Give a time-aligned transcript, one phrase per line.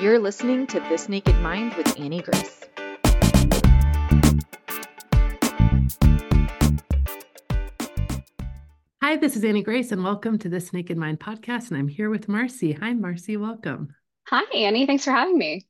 [0.00, 2.60] You're listening to This Naked Mind with Annie Grace.
[9.02, 11.70] Hi, this is Annie Grace, and welcome to This Naked Mind podcast.
[11.70, 12.78] And I'm here with Marci.
[12.78, 13.40] Hi, Marci.
[13.40, 13.88] Welcome.
[14.28, 14.84] Hi, Annie.
[14.84, 15.66] Thanks for having me.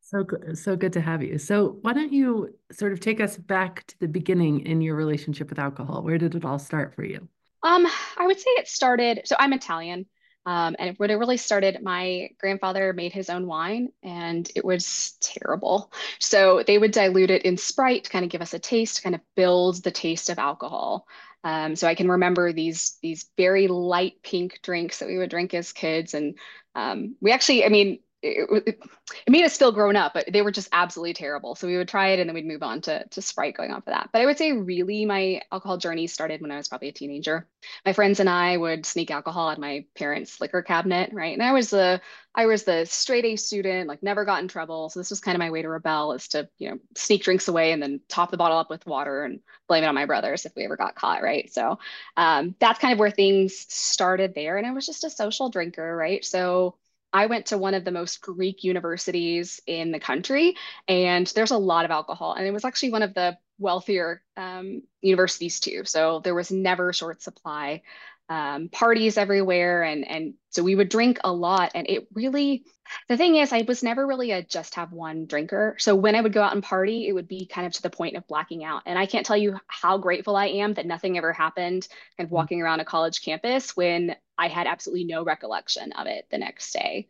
[0.00, 1.38] So good, so good to have you.
[1.38, 5.48] So, why don't you sort of take us back to the beginning in your relationship
[5.48, 6.02] with alcohol?
[6.02, 7.28] Where did it all start for you?
[7.62, 7.86] Um,
[8.18, 9.22] I would say it started.
[9.26, 10.06] So I'm Italian,
[10.46, 15.16] um, and when it really started, my grandfather made his own wine and it was
[15.20, 15.92] terrible.
[16.18, 19.14] So they would dilute it in Sprite to kind of give us a taste, kind
[19.14, 21.06] of build the taste of alcohol.
[21.44, 25.54] Um, so I can remember these these very light pink drinks that we would drink
[25.54, 26.36] as kids, and
[26.74, 28.82] um, we actually, I mean, it, it,
[29.28, 31.54] made us feel grown up, but they were just absolutely terrible.
[31.54, 33.82] So we would try it and then we'd move on to, to Sprite going on
[33.82, 34.10] for that.
[34.12, 37.48] But I would say really my alcohol journey started when I was probably a teenager.
[37.86, 41.32] My friends and I would sneak alcohol at my parents' liquor cabinet, right?
[41.32, 42.00] And I was the
[42.34, 44.88] I was the straight A student, like never got in trouble.
[44.88, 47.48] So this was kind of my way to rebel is to, you know, sneak drinks
[47.48, 50.46] away and then top the bottle up with water and blame it on my brothers
[50.46, 51.52] if we ever got caught, right?
[51.52, 51.80] So
[52.16, 54.58] um, that's kind of where things started there.
[54.58, 56.24] And I was just a social drinker, right?
[56.24, 56.76] So
[57.12, 61.58] I went to one of the most Greek universities in the country, and there's a
[61.58, 62.34] lot of alcohol.
[62.34, 65.84] And it was actually one of the wealthier um, universities too.
[65.84, 67.82] So there was never short supply.
[68.30, 71.72] Um, parties everywhere, and and so we would drink a lot.
[71.74, 72.62] And it really,
[73.08, 75.74] the thing is, I was never really a just have one drinker.
[75.80, 77.90] So when I would go out and party, it would be kind of to the
[77.90, 78.82] point of blacking out.
[78.86, 81.88] And I can't tell you how grateful I am that nothing ever happened.
[82.16, 82.36] Kind of mm.
[82.36, 86.72] walking around a college campus when I had absolutely no recollection of it the next
[86.72, 87.08] day.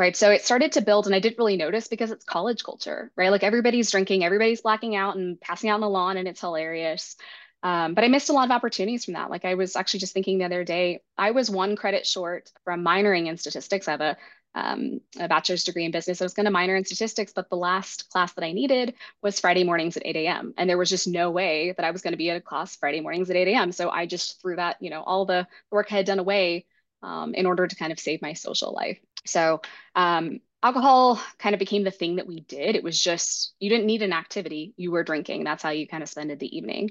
[0.00, 0.16] Right.
[0.16, 3.30] So it started to build, and I didn't really notice because it's college culture, right?
[3.30, 7.16] Like everybody's drinking, everybody's blacking out and passing out on the lawn, and it's hilarious.
[7.62, 9.30] Um, but I missed a lot of opportunities from that.
[9.30, 12.84] Like I was actually just thinking the other day, I was one credit short from
[12.84, 13.88] minoring in statistics.
[13.88, 14.16] I have a
[14.54, 16.20] um, a bachelor's degree in business.
[16.20, 19.38] I was going to minor in statistics, but the last class that I needed was
[19.38, 20.54] Friday mornings at 8 a.m.
[20.56, 22.74] And there was just no way that I was going to be at a class
[22.76, 23.72] Friday mornings at 8 a.m.
[23.72, 26.66] So I just threw that, you know, all the work I had done away
[27.02, 28.98] um, in order to kind of save my social life.
[29.26, 29.60] So
[29.94, 32.74] um, alcohol kind of became the thing that we did.
[32.74, 35.44] It was just, you didn't need an activity, you were drinking.
[35.44, 36.90] That's how you kind of spended the evening.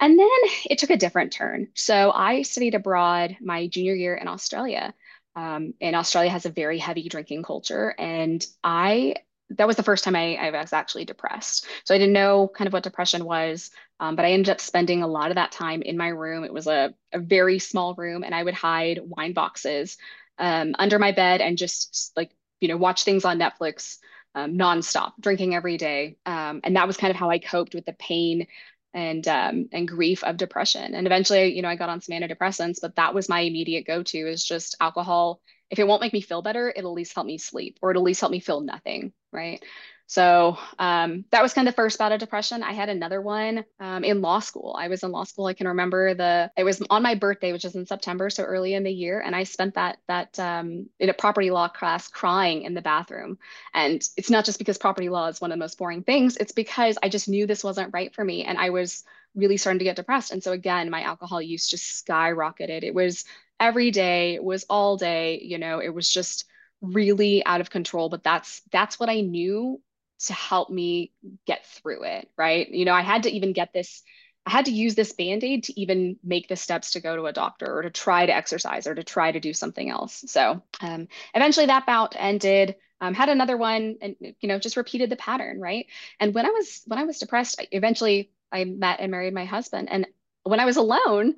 [0.00, 0.28] And then
[0.68, 1.68] it took a different turn.
[1.74, 4.94] So I studied abroad my junior year in Australia.
[5.34, 7.94] Um, and Australia has a very heavy drinking culture.
[7.98, 9.16] And I,
[9.50, 11.66] that was the first time I, I was actually depressed.
[11.84, 15.02] So I didn't know kind of what depression was, um, but I ended up spending
[15.02, 16.44] a lot of that time in my room.
[16.44, 19.98] It was a, a very small room, and I would hide wine boxes
[20.38, 22.30] um, under my bed and just like,
[22.60, 23.98] you know, watch things on Netflix
[24.34, 26.16] um, nonstop, drinking every day.
[26.26, 28.46] Um, and that was kind of how I coped with the pain
[28.96, 30.94] and um, and grief of depression.
[30.94, 34.18] And eventually, you know, I got on some antidepressants, but that was my immediate go-to
[34.18, 35.42] is just alcohol.
[35.70, 38.02] If it won't make me feel better, it'll at least help me sleep, or it'll
[38.02, 39.62] at least help me feel nothing, right?
[40.08, 42.62] So um, that was kind of the first bout of depression.
[42.62, 44.76] I had another one um, in law school.
[44.78, 45.46] I was in law school.
[45.46, 48.74] I can remember the it was on my birthday, which is in September, so early
[48.74, 52.62] in the year, and I spent that that um, in a property law class crying
[52.62, 53.38] in the bathroom.
[53.74, 56.36] And it's not just because property law is one of the most boring things.
[56.36, 59.02] It's because I just knew this wasn't right for me, and I was
[59.34, 60.30] really starting to get depressed.
[60.30, 62.84] And so again, my alcohol use just skyrocketed.
[62.84, 63.24] It was
[63.58, 64.34] every day.
[64.34, 65.40] It was all day.
[65.42, 66.44] You know, it was just
[66.82, 69.80] really out of control but that's that's what i knew
[70.18, 71.12] to help me
[71.46, 72.68] get through it, right?
[72.68, 74.02] You know, I had to even get this,
[74.44, 77.26] I had to use this band aid to even make the steps to go to
[77.26, 80.24] a doctor or to try to exercise or to try to do something else.
[80.28, 82.76] So um, eventually that bout ended.
[82.98, 85.84] Um, had another one and you know just repeated the pattern right
[86.18, 89.44] and when i was when i was depressed I, eventually i met and married my
[89.44, 90.06] husband and
[90.44, 91.34] when i was alone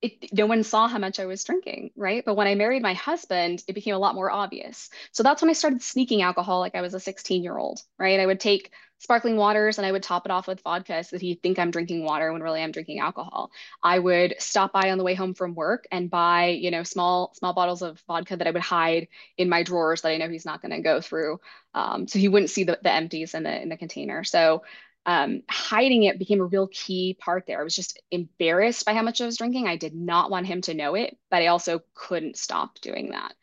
[0.00, 2.24] it, no one saw how much I was drinking, right?
[2.24, 4.90] But when I married my husband, it became a lot more obvious.
[5.12, 8.20] So that's when I started sneaking alcohol like I was a 16 year old, right?
[8.20, 8.70] I would take
[9.00, 11.70] sparkling waters and I would top it off with vodka so that he'd think I'm
[11.70, 13.50] drinking water when really I'm drinking alcohol.
[13.82, 17.32] I would stop by on the way home from work and buy, you know, small
[17.34, 20.46] small bottles of vodka that I would hide in my drawers that I know he's
[20.46, 21.40] not going to go through,
[21.74, 24.24] um, so he wouldn't see the, the empties in the in the container.
[24.24, 24.62] So
[25.06, 27.60] um, hiding it became a real key part there.
[27.60, 29.66] I was just embarrassed by how much I was drinking.
[29.66, 33.34] I did not want him to know it, but I also couldn't stop doing that.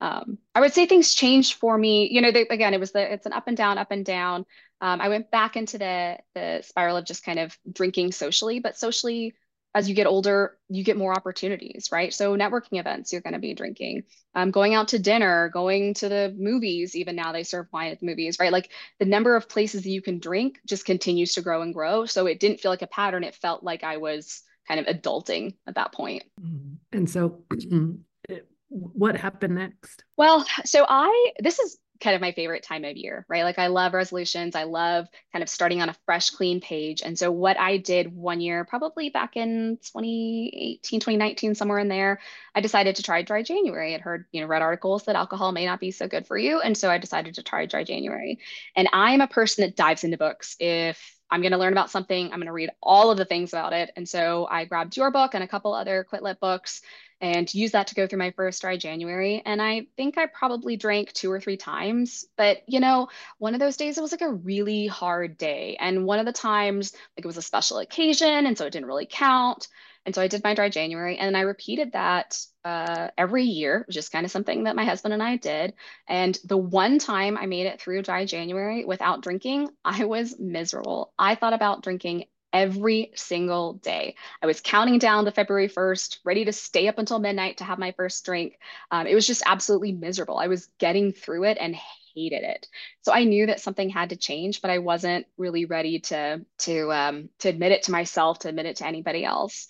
[0.00, 2.08] Um, I would say things changed for me.
[2.10, 4.44] You know, they, again, it was the it's an up and down, up and down.
[4.80, 8.76] Um, I went back into the the spiral of just kind of drinking socially, but
[8.76, 9.34] socially
[9.74, 12.12] as you get older, you get more opportunities, right?
[12.12, 14.02] So networking events, you're going to be drinking,
[14.34, 16.94] um, going out to dinner, going to the movies.
[16.94, 18.52] Even now, they serve wine at the movies, right?
[18.52, 22.04] Like the number of places that you can drink just continues to grow and grow.
[22.04, 23.24] So it didn't feel like a pattern.
[23.24, 26.24] It felt like I was kind of adulting at that point.
[26.40, 26.74] Mm-hmm.
[26.92, 27.42] And so,
[28.68, 30.04] what happened next?
[30.16, 33.44] Well, so I, this is kind of my favorite time of year, right?
[33.44, 34.56] Like I love resolutions.
[34.56, 37.00] I love kind of starting on a fresh, clean page.
[37.02, 42.20] And so what I did one year, probably back in 2018, 2019, somewhere in there,
[42.54, 43.94] I decided to try dry January.
[43.94, 46.60] I'd heard, you know, read articles that alcohol may not be so good for you.
[46.60, 48.40] And so I decided to try dry January.
[48.74, 50.56] And I'm a person that dives into books.
[50.58, 53.52] If I'm going to learn about something, I'm going to read all of the things
[53.54, 53.90] about it.
[53.96, 56.82] And so I grabbed your book and a couple other Quit Lit books
[57.22, 59.42] and use that to go through my first dry January.
[59.46, 62.26] And I think I probably drank two or three times.
[62.36, 63.08] But, you know,
[63.38, 65.76] one of those days it was like a really hard day.
[65.78, 68.46] And one of the times, like it was a special occasion.
[68.46, 69.68] And so it didn't really count.
[70.04, 74.08] And so I did my dry January and I repeated that uh, every year, is
[74.08, 75.74] kind of something that my husband and I did.
[76.08, 81.12] And the one time I made it through dry January without drinking, I was miserable.
[81.16, 84.14] I thought about drinking every single day.
[84.42, 87.78] I was counting down to February 1st, ready to stay up until midnight to have
[87.78, 88.58] my first drink.
[88.90, 90.38] Um, it was just absolutely miserable.
[90.38, 91.76] I was getting through it and
[92.14, 92.68] hated it.
[93.00, 96.92] So I knew that something had to change, but I wasn't really ready to to
[96.92, 99.66] um, to admit it to myself, to admit it to anybody else.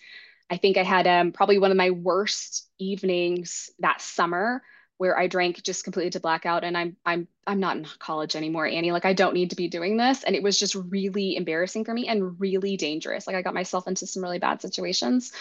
[0.50, 4.62] I think I had um, probably one of my worst evenings that summer
[5.02, 8.68] where I drank just completely to blackout and I'm I'm I'm not in college anymore,
[8.68, 8.92] Annie.
[8.92, 10.22] Like I don't need to be doing this.
[10.22, 13.26] And it was just really embarrassing for me and really dangerous.
[13.26, 15.32] Like I got myself into some really bad situations.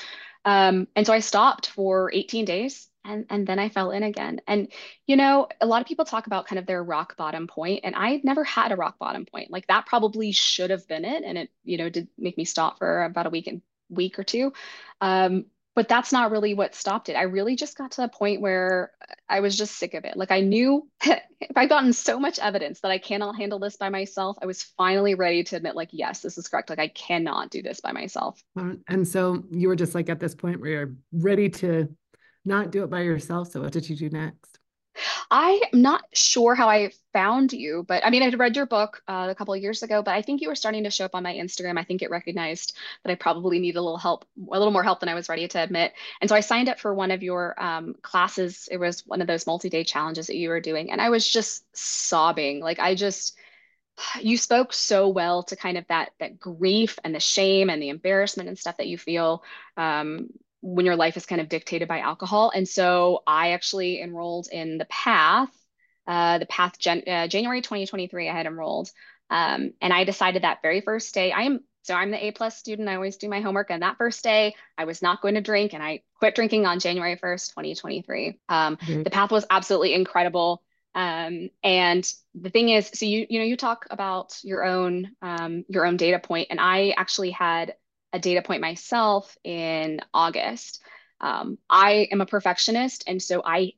[0.45, 4.41] Um, and so I stopped for 18 days and and then I fell in again.
[4.47, 4.67] And
[5.05, 7.95] you know, a lot of people talk about kind of their rock bottom point, and
[7.95, 9.51] I never had a rock bottom point.
[9.51, 12.79] Like that probably should have been it, and it you know did make me stop
[12.79, 13.61] for about a week and
[13.91, 14.53] week or two.
[15.01, 15.45] Um,
[15.75, 17.13] but that's not really what stopped it.
[17.15, 18.91] I really just got to the point where
[19.29, 20.17] I was just sick of it.
[20.17, 23.89] Like I knew if I'd gotten so much evidence that I cannot handle this by
[23.89, 26.69] myself, I was finally ready to admit, like, yes, this is correct.
[26.69, 28.41] Like I cannot do this by myself.
[28.57, 31.87] Um, and so you were just like at this point where you're ready to
[32.43, 33.51] not do it by yourself.
[33.51, 34.60] So what did you do next?
[35.33, 39.01] I'm not sure how I found you, but I mean, I had read your book
[39.07, 41.15] uh, a couple of years ago, but I think you were starting to show up
[41.15, 41.79] on my Instagram.
[41.79, 44.99] I think it recognized that I probably need a little help, a little more help
[44.99, 45.93] than I was ready to admit.
[46.19, 48.67] And so I signed up for one of your um, classes.
[48.69, 50.91] It was one of those multi-day challenges that you were doing.
[50.91, 52.59] And I was just sobbing.
[52.59, 53.37] Like I just,
[54.21, 57.89] you spoke so well to kind of that that grief and the shame and the
[57.89, 59.43] embarrassment and stuff that you feel
[59.77, 60.27] um,
[60.61, 62.51] when your life is kind of dictated by alcohol.
[62.53, 65.49] And so I actually enrolled in the path,
[66.07, 68.91] uh, the path Jan- uh, January 2023, I had enrolled.
[69.29, 72.57] Um, and I decided that very first day, I am so I'm the A plus
[72.57, 72.87] student.
[72.89, 73.71] I always do my homework.
[73.71, 76.79] And that first day, I was not going to drink, and I quit drinking on
[76.79, 78.39] January 1st, 2023.
[78.49, 79.03] Um, mm-hmm.
[79.03, 80.61] The path was absolutely incredible.
[80.93, 85.65] Um, and the thing is, so you you know you talk about your own um,
[85.69, 87.75] your own data point, and I actually had
[88.13, 90.81] a data point myself in August.
[91.19, 93.73] Um, I am a perfectionist, and so I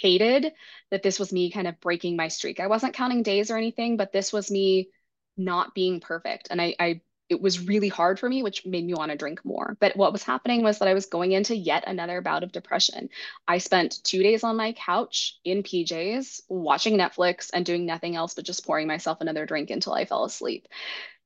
[0.00, 0.52] hated
[0.90, 2.60] that this was me kind of breaking my streak.
[2.60, 4.90] I wasn't counting days or anything, but this was me
[5.36, 8.94] not being perfect, and I, I it was really hard for me, which made me
[8.94, 9.76] want to drink more.
[9.80, 13.08] But what was happening was that I was going into yet another bout of depression.
[13.48, 18.34] I spent two days on my couch in PJs watching Netflix and doing nothing else
[18.34, 20.68] but just pouring myself another drink until I fell asleep.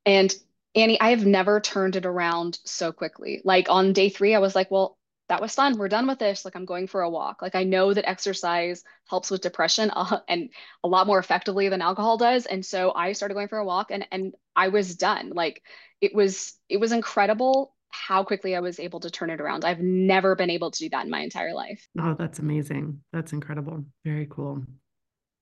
[0.07, 0.35] And
[0.75, 3.43] Annie, I have never turned it around so quickly.
[3.45, 4.97] Like on day three, I was like, well,
[5.29, 5.79] that was fun.
[5.79, 6.45] We're done with this.
[6.45, 7.41] Like I'm going for a walk.
[7.41, 10.51] Like I know that exercise helps with depression uh, and
[10.83, 12.47] a lot more effectively than alcohol does.
[12.47, 15.31] And so I started going for a walk and and I was done.
[15.31, 15.63] Like
[16.01, 19.65] it was it was incredible how quickly I was able to turn it around.
[19.65, 21.87] I've never been able to do that in my entire life.
[21.99, 23.01] Oh, that's amazing.
[23.13, 23.85] That's incredible.
[24.05, 24.65] Very cool.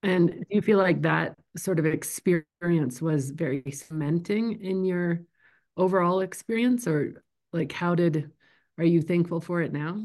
[0.03, 5.23] And do you feel like that sort of experience was very cementing in your
[5.77, 8.31] overall experience, or like how did
[8.79, 10.01] are you thankful for it now?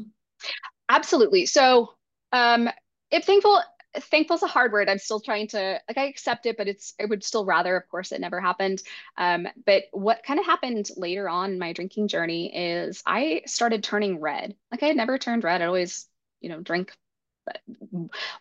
[0.88, 1.46] Absolutely.
[1.46, 1.92] So,
[2.32, 2.68] um,
[3.10, 3.60] if thankful,
[3.94, 4.88] thankful is a hard word.
[4.88, 7.88] I'm still trying to like I accept it, but it's I would still rather, of
[7.88, 8.82] course, it never happened.
[9.16, 14.20] Um, but what kind of happened later on my drinking journey is I started turning
[14.20, 14.56] red.
[14.72, 15.62] Like I had never turned red.
[15.62, 16.06] I always,
[16.40, 16.92] you know, drink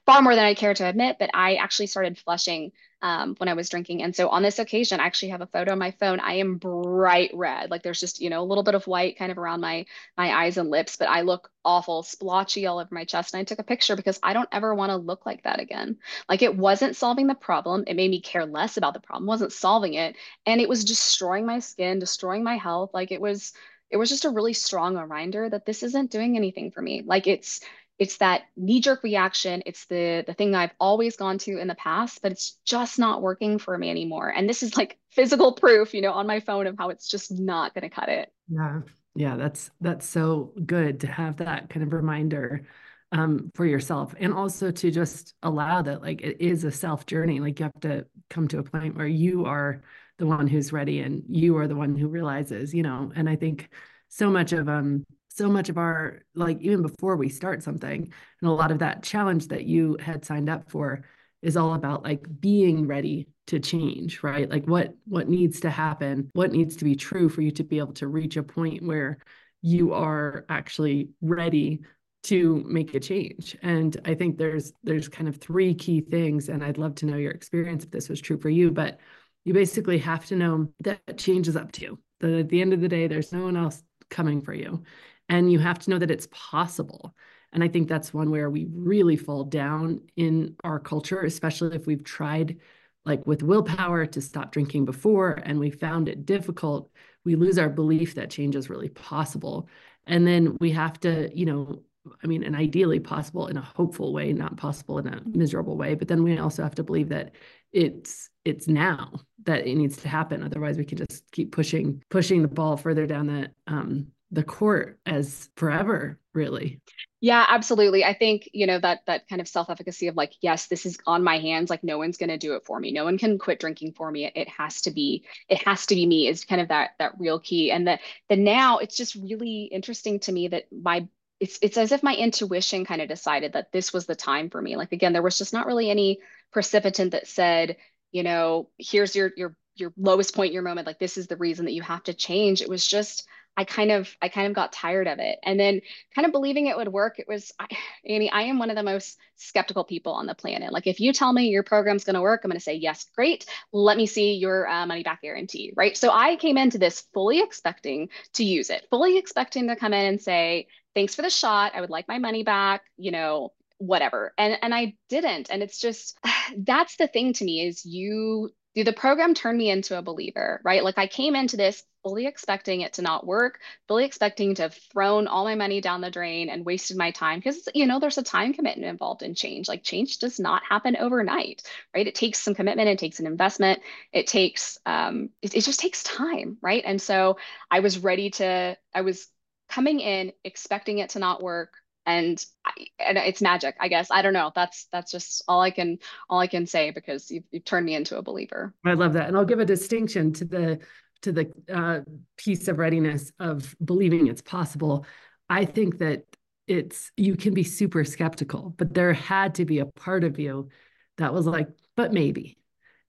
[0.05, 3.53] far more than I care to admit, but I actually started flushing um, when I
[3.53, 4.01] was drinking.
[4.01, 6.21] And so on this occasion, I actually have a photo on my phone.
[6.21, 7.69] I am bright red.
[7.69, 9.85] Like there's just, you know, a little bit of white kind of around my
[10.17, 13.33] my eyes and lips, but I look awful, splotchy all over my chest.
[13.33, 15.97] And I took a picture because I don't ever want to look like that again.
[16.29, 17.83] Like it wasn't solving the problem.
[17.87, 20.15] It made me care less about the problem, wasn't solving it.
[20.45, 22.91] And it was destroying my skin, destroying my health.
[22.93, 23.51] Like it was,
[23.89, 27.03] it was just a really strong reminder that this isn't doing anything for me.
[27.05, 27.59] Like it's
[28.03, 29.63] it's that knee-jerk reaction.
[29.65, 33.21] It's the the thing i've always gone to in the past but it's just not
[33.21, 34.29] working for me anymore.
[34.29, 37.31] And this is like physical proof you know on my phone of how it's just
[37.31, 38.31] not going to cut it.
[38.47, 38.81] Yeah.
[39.15, 42.67] Yeah that's that's so good to have that kind of reminder
[43.13, 44.13] um, for yourself.
[44.19, 47.39] And also to just allow that like it is a self journey.
[47.39, 49.81] Like you have to come to a point where you are
[50.17, 53.11] the one who's ready and you are the one who realizes you know.
[53.15, 53.69] And i think
[54.09, 55.05] so much of um
[55.35, 58.11] so much of our like even before we start something
[58.41, 61.03] and a lot of that challenge that you had signed up for
[61.41, 64.49] is all about like being ready to change right?
[64.49, 67.79] Like what what needs to happen what needs to be true for you to be
[67.79, 69.17] able to reach a point where
[69.61, 71.81] you are actually ready
[72.23, 73.57] to make a change.
[73.61, 77.17] And i think there's there's kind of three key things and i'd love to know
[77.17, 78.99] your experience if this was true for you but
[79.45, 81.99] you basically have to know that change is up to you.
[82.21, 84.83] That at the end of the day there's no one else coming for you
[85.29, 87.15] and you have to know that it's possible
[87.51, 91.85] and i think that's one where we really fall down in our culture especially if
[91.85, 92.57] we've tried
[93.05, 96.91] like with willpower to stop drinking before and we found it difficult
[97.25, 99.67] we lose our belief that change is really possible
[100.07, 101.81] and then we have to you know
[102.23, 105.95] I mean, and ideally possible in a hopeful way, not possible in a miserable way.
[105.95, 107.31] But then we also have to believe that
[107.71, 109.13] it's it's now
[109.43, 110.43] that it needs to happen.
[110.43, 114.99] Otherwise, we can just keep pushing pushing the ball further down the um, the court
[115.05, 116.81] as forever, really.
[117.21, 118.03] Yeah, absolutely.
[118.03, 120.97] I think you know that that kind of self efficacy of like, yes, this is
[121.05, 121.69] on my hands.
[121.69, 122.91] Like, no one's going to do it for me.
[122.91, 124.25] No one can quit drinking for me.
[124.25, 125.23] It, it has to be.
[125.47, 126.27] It has to be me.
[126.27, 127.71] Is kind of that that real key.
[127.71, 131.07] And that the now, it's just really interesting to me that my
[131.39, 134.61] it's it's as if my intuition kind of decided that this was the time for
[134.61, 134.75] me.
[134.75, 136.19] Like again, there was just not really any
[136.51, 137.77] precipitant that said,
[138.11, 140.87] you know, here's your your your lowest point, your moment.
[140.87, 142.61] Like this is the reason that you have to change.
[142.61, 145.81] It was just I kind of I kind of got tired of it, and then
[146.15, 147.19] kind of believing it would work.
[147.19, 147.67] It was, I,
[148.05, 148.29] Amy.
[148.31, 150.73] I am one of the most skeptical people on the planet.
[150.73, 153.05] Like if you tell me your program's going to work, I'm going to say yes,
[153.15, 153.45] great.
[153.71, 155.95] Let me see your uh, money back guarantee, right?
[155.95, 160.05] So I came into this fully expecting to use it, fully expecting to come in
[160.05, 161.73] and say, thanks for the shot.
[161.75, 164.33] I would like my money back, you know, whatever.
[164.37, 165.49] And and I didn't.
[165.51, 166.17] And it's just
[166.57, 170.83] that's the thing to me is you the program turned me into a believer, right?
[170.83, 174.73] Like I came into this fully expecting it to not work, fully expecting to have
[174.91, 178.17] thrown all my money down the drain and wasted my time because you know there's
[178.17, 179.67] a time commitment involved in change.
[179.67, 181.61] Like change does not happen overnight,
[181.95, 182.07] right?
[182.07, 183.79] It takes some commitment, it takes an investment,
[184.11, 186.83] it takes um, it, it just takes time, right?
[186.85, 187.37] And so
[187.69, 189.27] I was ready to, I was
[189.69, 191.73] coming in expecting it to not work
[192.05, 194.09] and, I, and it's magic i guess.
[194.11, 194.51] I don't know.
[194.55, 197.95] That's that's just all i can all i can say because you've, you've turned me
[197.95, 198.73] into a believer.
[198.85, 199.27] I love that.
[199.27, 200.79] And i'll give a distinction to the
[201.21, 202.01] to the uh,
[202.35, 205.05] piece of readiness of believing it's possible.
[205.49, 206.23] I think that
[206.67, 210.69] it's you can be super skeptical but there had to be a part of you
[211.17, 212.57] that was like but maybe.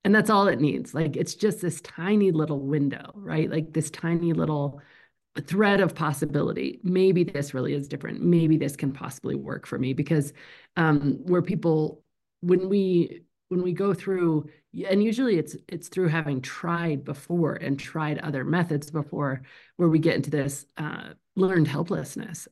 [0.06, 0.92] And that's all it needs.
[0.92, 3.50] Like it's just this tiny little window right?
[3.50, 4.80] Like this tiny little
[5.42, 6.80] thread of possibility.
[6.82, 8.22] Maybe this really is different.
[8.22, 10.32] Maybe this can possibly work for me because
[10.76, 12.02] um, where people
[12.40, 14.48] when we when we go through
[14.88, 19.42] and usually it's it's through having tried before and tried other methods before
[19.76, 22.48] where we get into this uh, learned helplessness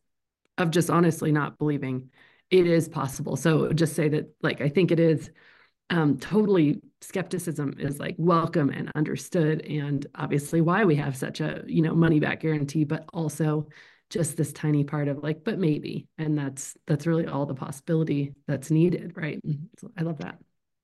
[0.58, 2.10] of just honestly not believing
[2.50, 5.30] it is possible so just say that like i think it is
[5.90, 11.62] um, totally skepticism is like welcome and understood and obviously why we have such a
[11.66, 13.66] you know money back guarantee but also
[14.08, 18.32] just this tiny part of like but maybe and that's that's really all the possibility
[18.46, 19.44] that's needed right?
[19.44, 19.64] Mm-hmm.
[19.78, 20.38] So i love that.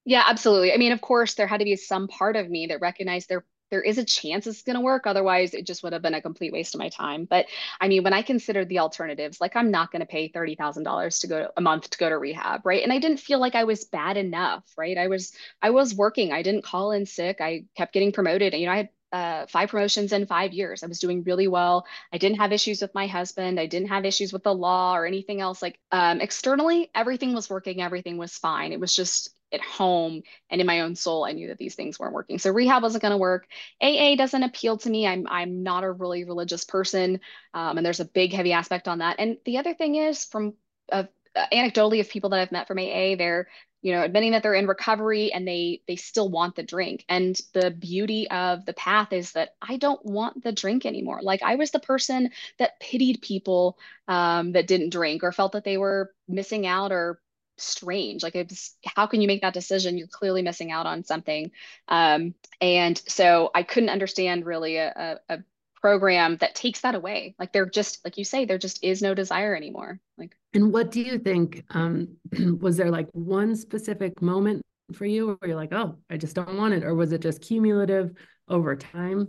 [0.05, 0.73] Yeah absolutely.
[0.73, 3.45] I mean of course there had to be some part of me that recognized there
[3.71, 5.07] there is a chance it's going to work.
[5.07, 7.25] Otherwise, it just would have been a complete waste of my time.
[7.25, 7.47] But
[7.81, 11.27] I mean, when I considered the alternatives, like I'm not going to pay $30,000 to
[11.27, 12.83] go a month to go to rehab, right?
[12.83, 14.97] And I didn't feel like I was bad enough, right?
[14.97, 15.33] I was
[15.63, 16.33] I was working.
[16.33, 17.41] I didn't call in sick.
[17.41, 18.55] I kept getting promoted.
[18.55, 20.83] You know, I had uh, five promotions in five years.
[20.83, 21.87] I was doing really well.
[22.13, 23.59] I didn't have issues with my husband.
[23.59, 25.63] I didn't have issues with the law or anything else.
[25.63, 27.81] Like um, externally, everything was working.
[27.81, 28.73] Everything was fine.
[28.73, 31.99] It was just at home and in my own soul i knew that these things
[31.99, 32.39] weren't working.
[32.39, 33.47] So rehab wasn't going to work
[33.83, 35.07] aa doesn't appeal to me.
[35.07, 37.21] I'm i'm not a really religious person
[37.55, 39.17] um, and there's a big heavy aspect on that.
[39.19, 40.55] And the other thing is from
[40.93, 41.05] uh,
[41.53, 43.49] anecdotally of people that i've met from aa they're
[43.81, 47.05] you know admitting that they're in recovery and they they still want the drink.
[47.09, 51.21] And the beauty of the path is that i don't want the drink anymore.
[51.23, 53.79] Like i was the person that pitied people
[54.09, 57.21] um, that didn't drink or felt that they were missing out or
[57.59, 58.23] strange.
[58.23, 59.99] Like it's how can you make that decision?
[59.99, 61.51] You're clearly missing out on something.
[61.89, 65.39] Um, and so i couldn't understand really a, a,
[65.81, 67.37] program that takes that away.
[67.39, 70.01] Like there just like you say there just is no desire anymore.
[70.17, 72.17] Like and what do you think um
[72.61, 74.63] was there like one specific moment
[74.93, 77.43] for you where you're like oh i just don't want it or was it just
[77.43, 78.11] cumulative
[78.49, 79.29] over time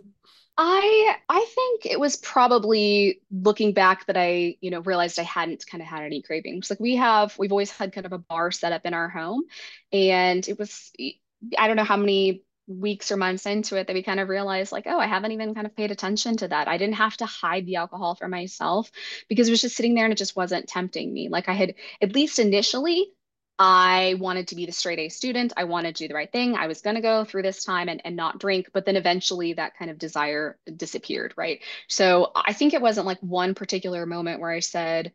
[0.62, 5.66] I I think it was probably looking back that I, you know, realized I hadn't
[5.66, 6.70] kind of had any cravings.
[6.70, 9.44] Like we have, we've always had kind of a bar set up in our home,
[9.94, 10.92] and it was,
[11.58, 14.74] I don't know how many weeks or months into it that we kind of realized
[14.74, 16.68] like, oh, I haven't even kind of paid attention to that.
[16.68, 18.92] I didn't have to hide the alcohol for myself
[19.30, 21.30] because it was just sitting there and it just wasn't tempting me.
[21.30, 23.08] Like I had, at least initially,
[23.62, 25.52] I wanted to be the straight A student.
[25.58, 26.56] I wanted to do the right thing.
[26.56, 28.70] I was going to go through this time and, and not drink.
[28.74, 31.60] But then eventually that kind of desire disappeared, right?
[31.90, 35.12] So I think it wasn't like one particular moment where I said,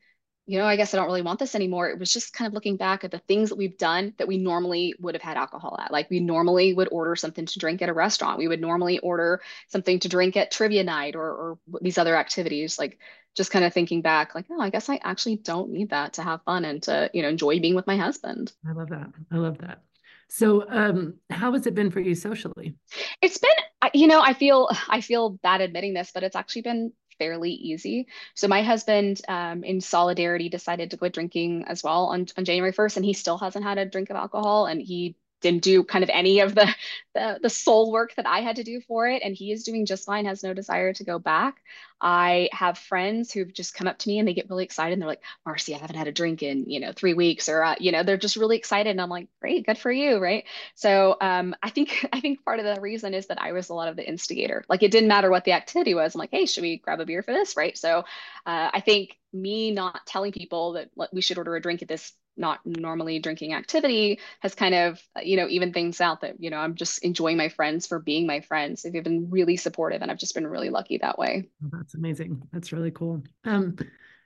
[0.47, 1.89] you know, I guess I don't really want this anymore.
[1.89, 4.37] It was just kind of looking back at the things that we've done that we
[4.37, 5.91] normally would have had alcohol at.
[5.91, 8.39] Like we normally would order something to drink at a restaurant.
[8.39, 12.79] We would normally order something to drink at trivia night or, or these other activities.
[12.79, 12.99] Like
[13.35, 16.23] just kind of thinking back, like, oh, I guess I actually don't need that to
[16.23, 18.53] have fun and to, you know, enjoy being with my husband.
[18.69, 19.09] I love that.
[19.33, 19.83] I love that.
[20.29, 22.75] So, um, how has it been for you socially?
[23.23, 23.51] It's been,
[23.93, 28.09] you know, I feel I feel bad admitting this, but it's actually been fairly easy.
[28.35, 32.73] So my husband, um, in solidarity, decided to quit drinking as well on, on January
[32.73, 36.02] 1st, and he still hasn't had a drink of alcohol, and he didn't do kind
[36.02, 36.75] of any of the,
[37.14, 39.23] the, the soul work that I had to do for it.
[39.23, 41.56] And he is doing just fine, has no desire to go back.
[42.01, 44.93] I have friends who've just come up to me and they get really excited.
[44.93, 47.63] And they're like, Marci, I haven't had a drink in, you know, three weeks or,
[47.63, 48.91] uh, you know, they're just really excited.
[48.91, 50.19] And I'm like, great, good for you.
[50.19, 50.45] Right.
[50.75, 53.75] So um, I think, I think part of the reason is that I was a
[53.75, 54.65] lot of the instigator.
[54.69, 56.15] Like it didn't matter what the activity was.
[56.15, 57.57] I'm like, hey, should we grab a beer for this?
[57.57, 57.77] Right.
[57.77, 58.01] So
[58.47, 62.13] uh, I think me not telling people that we should order a drink at this
[62.37, 66.57] not normally drinking activity has kind of you know even things out that you know
[66.57, 70.19] i'm just enjoying my friends for being my friends they've been really supportive and i've
[70.19, 72.43] just been really lucky that way that's amazing.
[72.53, 73.23] That's really cool.
[73.45, 73.77] Um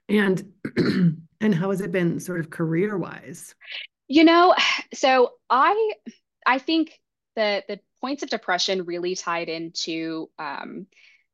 [0.08, 0.52] and
[1.40, 3.54] and how has it been sort of career wise
[4.06, 4.54] you know
[4.94, 5.92] so i
[6.46, 6.98] i think
[7.36, 10.86] that the points of depression really tied into um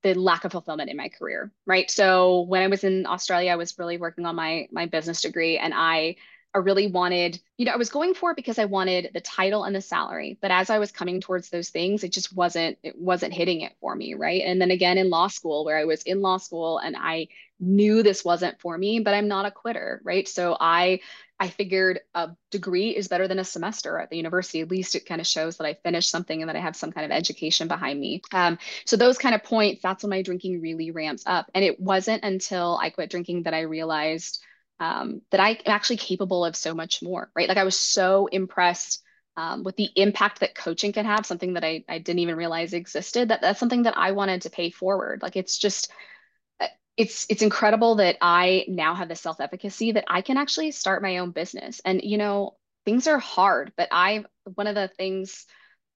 [0.03, 1.91] the lack of fulfillment in my career right?
[1.91, 5.59] So when i was in australia i was really working on my my business degree
[5.59, 6.17] and i
[6.54, 9.64] I really wanted, you know, I was going for it because I wanted the title
[9.64, 10.38] and the salary.
[10.40, 13.73] But as I was coming towards those things, it just wasn't, it wasn't hitting it
[13.80, 14.14] for me.
[14.14, 14.43] Right.
[14.43, 18.02] And then again in law school, where I was in law school and I knew
[18.02, 20.00] this wasn't for me, but I'm not a quitter.
[20.04, 20.28] Right.
[20.28, 21.00] So I,
[21.40, 24.60] I figured a degree is better than a semester at the university.
[24.60, 26.93] At least it kind of shows that I finished something and that I have some
[26.93, 28.23] kind of education behind me.
[28.32, 31.50] Um, so those kind of points, that's when my drinking really ramps up.
[31.52, 34.40] And it wasn't until I quit drinking that I realized
[34.80, 37.49] um, that I am actually capable of so much more, right?
[37.49, 39.02] Like I was so impressed
[39.37, 42.73] um, with the impact that coaching can have, something that I, I didn't even realize
[42.73, 45.23] existed, that that's something that I wanted to pay forward.
[45.23, 45.91] Like it's just,
[46.60, 51.02] uh, it's, it's incredible that I now have the self-efficacy that I can actually start
[51.02, 51.80] my own business.
[51.84, 55.47] And, you know, things are hard, but I, one of the things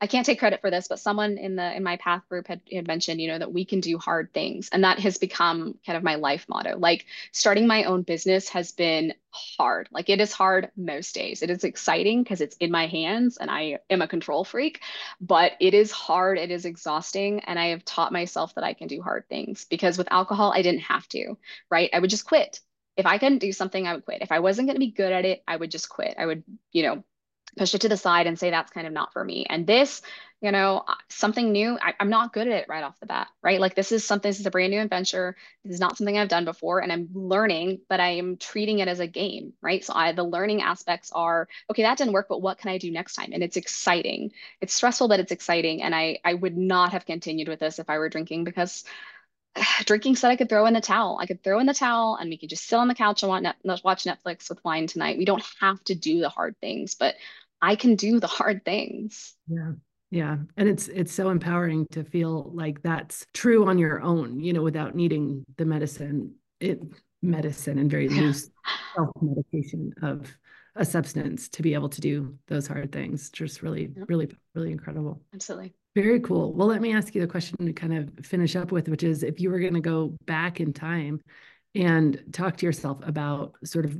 [0.00, 2.60] I can't take credit for this, but someone in the in my path group had,
[2.72, 4.68] had mentioned, you know, that we can do hard things.
[4.70, 6.78] And that has become kind of my life motto.
[6.78, 9.88] Like starting my own business has been hard.
[9.90, 11.42] Like it is hard most days.
[11.42, 14.82] It is exciting because it's in my hands and I am a control freak,
[15.20, 17.40] but it is hard, it is exhausting.
[17.40, 20.62] And I have taught myself that I can do hard things because with alcohol, I
[20.62, 21.36] didn't have to,
[21.70, 21.90] right?
[21.92, 22.60] I would just quit.
[22.96, 24.22] If I couldn't do something, I would quit.
[24.22, 26.14] If I wasn't going to be good at it, I would just quit.
[26.18, 27.04] I would, you know,
[27.58, 29.46] push it to the side and say that's kind of not for me.
[29.48, 30.02] And this
[30.40, 33.60] you know something new I, am not good at it right off the bat right?
[33.60, 35.36] Like this is something this is a brand new adventure.
[35.64, 38.88] This is not something i've done before and i'm learning but i am treating it
[38.88, 39.84] as a game right?
[39.84, 42.90] So i the learning aspects are okay that didn't work but what can i do
[42.90, 43.30] next time?
[43.32, 44.32] And it's exciting.
[44.60, 47.90] It's stressful but it's exciting and i i would not have continued with this if
[47.90, 48.84] i were drinking because
[49.84, 51.18] drinking said I could throw in the towel.
[51.20, 53.30] I could throw in the towel and we could just sit on the couch and
[53.30, 55.18] watch Netflix with wine tonight.
[55.18, 57.14] We don't have to do the hard things, but
[57.60, 59.34] I can do the hard things.
[59.48, 59.72] Yeah.
[60.10, 60.38] Yeah.
[60.56, 64.62] And it's it's so empowering to feel like that's true on your own, you know,
[64.62, 66.82] without needing the medicine, it
[67.20, 68.48] medicine and very loose
[68.94, 70.32] self-medication of
[70.76, 73.30] a substance to be able to do those hard things.
[73.30, 74.08] Just really, yep.
[74.08, 75.20] really, really incredible.
[75.34, 75.74] Absolutely.
[75.94, 76.54] Very cool.
[76.54, 79.22] Well, let me ask you the question to kind of finish up with, which is
[79.22, 81.20] if you were going to go back in time
[81.74, 83.98] and talk to yourself about sort of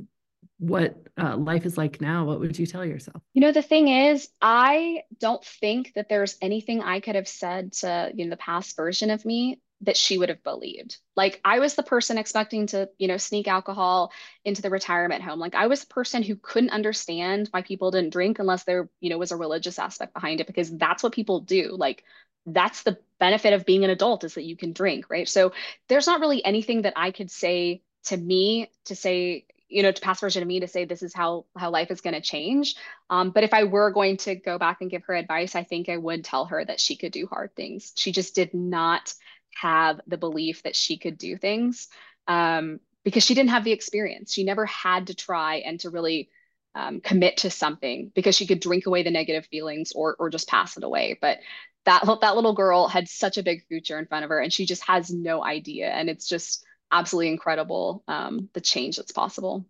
[0.59, 3.21] what uh, life is like now, what would you tell yourself?
[3.33, 7.73] You know, the thing is, I don't think that there's anything I could have said
[7.73, 10.97] to, you know, the past version of me that she would have believed.
[11.15, 14.11] Like I was the person expecting to, you know, sneak alcohol
[14.43, 15.39] into the retirement home.
[15.39, 19.09] Like I was the person who couldn't understand why people didn't drink unless there, you
[19.09, 21.75] know, was a religious aspect behind it because that's what people do.
[21.77, 22.03] Like
[22.45, 25.29] that's the benefit of being an adult is that you can drink, right?
[25.29, 25.53] So
[25.87, 30.01] there's not really anything that I could say to me to say, you know, to
[30.01, 32.75] past version of me to say this is how how life is going to change.
[33.09, 35.89] Um, but if I were going to go back and give her advice, I think
[35.89, 37.93] I would tell her that she could do hard things.
[37.95, 39.13] She just did not
[39.61, 41.87] have the belief that she could do things
[42.27, 44.33] um, because she didn't have the experience.
[44.33, 46.29] She never had to try and to really
[46.75, 50.47] um, commit to something because she could drink away the negative feelings or or just
[50.47, 51.17] pass it away.
[51.21, 51.39] But
[51.85, 54.65] that that little girl had such a big future in front of her, and she
[54.65, 55.89] just has no idea.
[55.89, 59.65] And it's just absolutely incredible um, the change that's possible.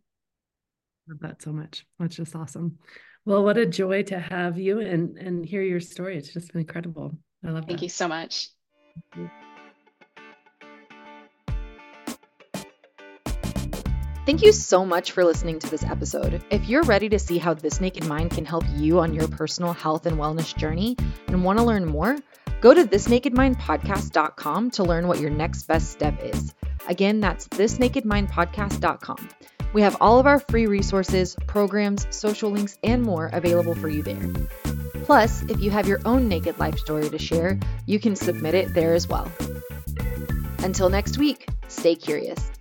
[1.08, 1.86] Love that so much.
[2.00, 2.78] That's just awesome.
[3.26, 6.18] Well, what a joy to have you and and hear your story.
[6.18, 7.18] It's just been incredible.
[7.44, 7.68] I love it.
[7.68, 7.86] Thank that.
[7.86, 8.50] you so much.
[14.26, 16.44] Thank you so much for listening to this episode.
[16.52, 19.74] If you're ready to see how This Naked Mind can help you on your personal
[19.74, 20.96] health and wellness journey
[21.28, 22.16] and want to learn more,
[22.62, 26.54] go to thisnakedmindpodcast.com to learn what your next best step is.
[26.90, 29.30] Again, that's thisnakedmindpodcast.com.
[29.72, 34.02] We have all of our free resources, programs, social links, and more available for you
[34.02, 34.28] there.
[35.04, 38.74] Plus, if you have your own naked life story to share, you can submit it
[38.74, 39.32] there as well.
[40.64, 42.52] Until next week, stay curious.